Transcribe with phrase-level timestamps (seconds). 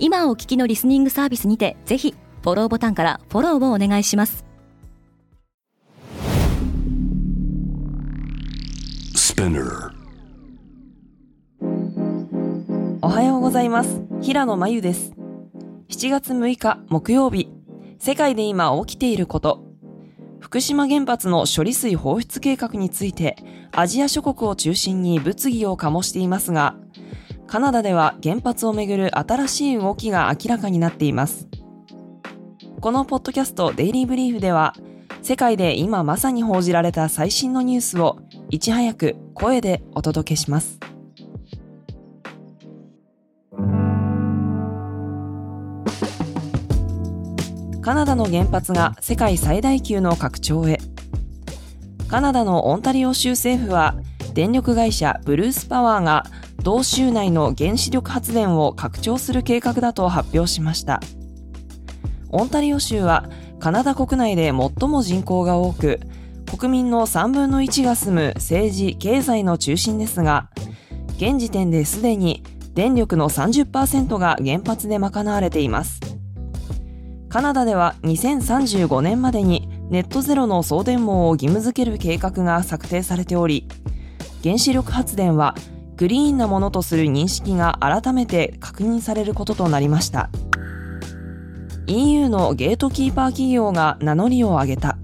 [0.00, 4.44] 今お聞きのリスニングサービスにてぜひフォローボタンからフォローをお願いします。
[13.02, 14.02] おはようございます。
[14.20, 15.12] 平野真由です。
[15.88, 17.48] 7月6日木曜日。
[17.98, 19.64] 世界で今起きていること。
[20.38, 23.36] 福島原発の処理水放出計画について
[23.72, 26.76] アジア諸国を中心に物議を醸していますが
[27.48, 31.48] カナダでは原発をめぐる新しい動きが明らかになっています
[32.80, 34.74] このポッドキャストデイリーブリーフでは
[35.22, 38.18] 世界で今まさに報じられた最新のニュースを
[38.50, 40.78] いち早く声でお届けします。
[47.82, 50.78] カナダの原発が世界最大級の拡張へ。
[52.08, 53.96] カナダのオンタリオ州政府は
[54.34, 56.24] 電力会社ブルースパワーが
[56.62, 61.00] 同州内の原子力発電を拡張する計画だと発表しました。
[62.30, 63.28] オンタリオ州は
[63.58, 66.00] カナダ国内で最も人口が多く、
[66.58, 70.50] 国民の3分の1が住む政治、経済の中心ですが、
[71.16, 72.42] 現時点ですでに
[72.74, 76.00] 電力の30%が原発で賄われています。
[77.28, 83.66] カナダでは2035年までにネットゼロの送電網を義務付ける計画が策定されており、
[84.42, 85.54] 原子力発電は
[85.98, 90.30] グリーンなものとする認識が改めて確認されることとなりました。
[91.90, 94.98] EU のゲートキーパー企業が名乗りを上げた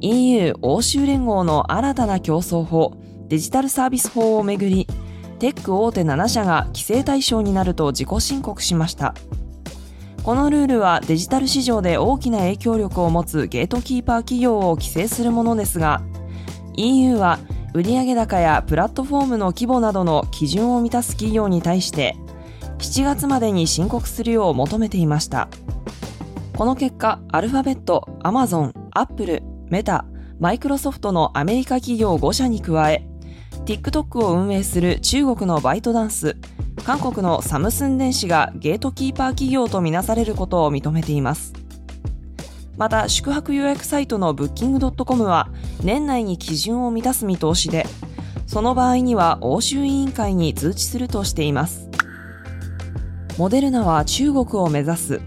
[0.00, 2.94] EU 欧州連合の新たな競争法
[3.28, 4.86] デジタルサービス法をめぐり
[5.40, 9.14] テック大手7社が規制対象になると自己申告しました
[10.22, 16.00] このルールはデジタル市場で大きな影響力を持つゲートキーパー企業を規制するものですが
[16.76, 17.38] EU は
[17.74, 22.16] 売上高やプラットフォームの規模などの基準を満たす企業に対して
[22.78, 25.48] 7月までに申告するよう求めていました。
[26.56, 30.04] この結果、アルファベット、アマゾン、アップル、メタ、
[30.38, 33.06] マイクロソフトのアメリカ企業5社に加え、
[33.64, 36.36] TikTok を運営する中国のバイトダンス、
[36.84, 41.52] 韓国のサムスン電子がゲートキーパー企業とみなされることを認めています。
[42.76, 45.48] また、宿泊予約サイトのブッキング .com は
[45.82, 47.86] 年内に基準を満たす見通しで、
[48.46, 51.88] その場合には欧州委員会に通知するとしています。
[53.38, 55.20] モデルナは中国を目指す。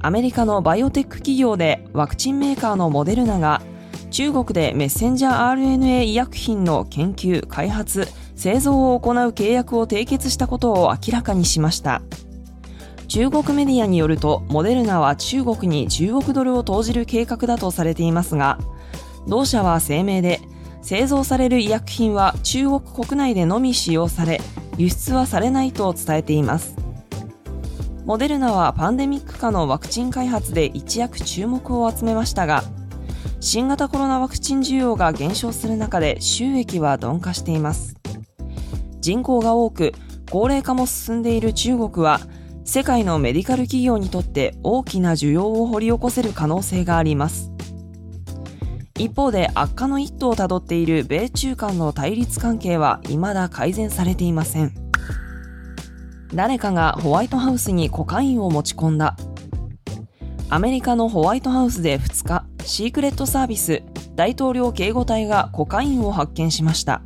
[0.00, 3.62] アメリカのバイオテック企業でワクチンメーカーのモデルナが
[4.10, 12.02] 中国でメッセンジャー RNA 医薬品の研究、開発、製造を行う契約を締結したことを明らかにしました。
[13.14, 18.58] 中国メディアによると、モデルナは中国に10億ドルを投じる計画だとされていますが、
[19.28, 20.40] 同社は声明で、
[20.82, 24.40] 製造される医薬品は中国国内でのみ使用され、
[24.78, 26.74] 輸出はされないと伝えています。
[28.04, 32.64] モデルナはパンデミック下のワクチン開発で一躍注目を集めましたが、
[33.38, 37.94] 新型コロナワクチン需要が減少する中で収益は鈍化しています。
[38.98, 39.92] 人口が多く、
[40.32, 42.18] 高齢化も進んでいる中国は、
[42.64, 47.50] 世界のメディカル企業にとって大きな需要を掘り起こせる可能性があります。
[48.98, 54.72] 一方で悪化の一途をたどっている米中間の対立関係は未だ改善されていません。
[56.32, 59.16] 誰かがホワイトハウスにコカインを持ち込んだ。
[60.48, 63.82] アメリカのホワイトハウスで2日、シークレットサービス
[64.14, 67.02] 大統領警護隊がコカインを発見しました。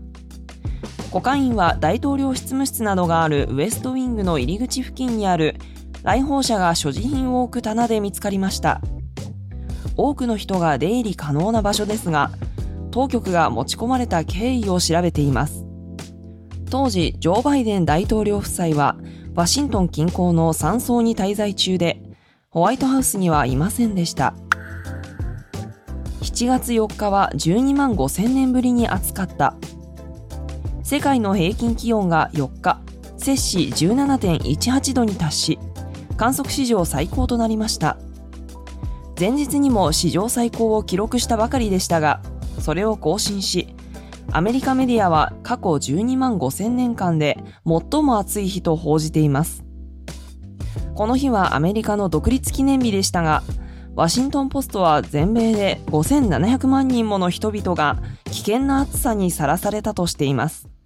[1.10, 5.56] コカインは大統領執務室などがあるウエストウィングの入り口付近にある
[6.02, 8.82] 来訪者が所持品を置く棚で見つかりました。
[9.96, 12.30] 多くの人が出入り可能な場所ですが、
[12.90, 15.64] 当局が持ち込まれた経緯を調べています。
[16.70, 18.96] 当時、ジョー・バイデン大統領夫妻は
[19.34, 22.02] ワシントン近郊の山荘に滞在中で、
[22.50, 24.34] ホワイトハウスにはいませんでした。
[26.20, 29.56] 7月4日は12万5000年ぶりに暑かった。
[30.88, 32.80] 世界の平均気温が4日、
[33.18, 35.58] 摂氏17.18度に達し、
[36.16, 37.98] 観測史上最高となりました。
[39.20, 42.22] 前日にも史上最高を記録したばかりでしたが、
[42.58, 43.68] それを更新し、
[44.32, 47.36] アメリカメディアは過去12万5000年間で
[47.66, 49.64] 最も暑い日と報じています。
[50.94, 53.42] この日はアメリカの独立記念日でしたが、
[53.94, 57.98] ワシントンポストは全米で5700万人もの人々が
[58.30, 60.77] 危険な暑さにさらされたとしています。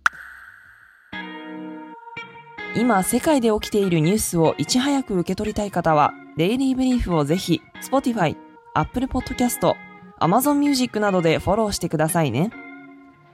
[2.74, 8.34] 今世界で起きているニュースをいち早く受け取りたい方は、デイリーブリーフをぜひ、Spotify、
[8.74, 9.74] Apple Podcast、
[10.18, 12.50] Amazon Music などでフォローしてくださいね。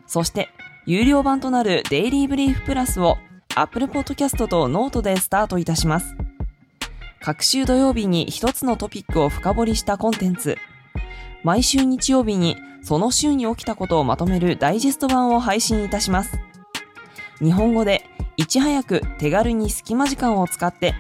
[0.08, 0.48] そして、
[0.86, 3.18] 有料版となるデイリーブリーフプラスを
[3.54, 6.16] Apple Podcast とノートでスタートいたします。
[7.20, 10.56] 各週土曜日に一つのトピックを深掘りしたコンテンツ。
[11.44, 16.40] 毎週日曜日にその週に起きたことをまとめるダイジェスト版を配信いたします。
[17.40, 18.02] 日本語で
[18.38, 20.94] いち早く手軽に隙間時間を使って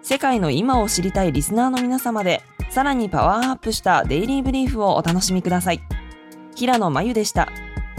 [0.00, 2.40] 世界の今を知りたいリスナーの皆様で
[2.70, 5.80] さらにパワーアップしたデイリーブリーフをお楽しみください。
[6.54, 7.48] 平野真由でした。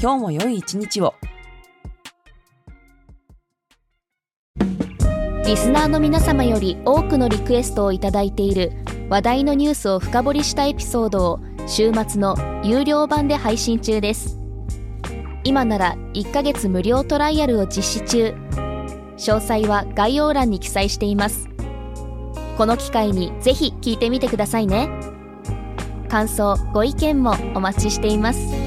[0.02, 1.14] 今日も良い一日を。
[5.46, 8.72] リスナーの皆様より多くのリクエストをいただいている
[9.10, 14.38] 話題のニュースを深掘りしたエピソードを週末の有料版で配信中です。
[15.44, 18.69] 今なら1ヶ月無料トライアルを実施中。
[19.20, 21.50] 詳細は概要欄に記載しています。
[22.58, 24.90] この機会にぜひ聞いてみてくださいね。
[26.10, 28.59] 感想、ご意見もお待ちしています。